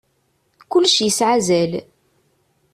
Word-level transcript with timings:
Kullec 0.71 0.95
yesɛa 1.01 1.33
azal. 1.37 1.71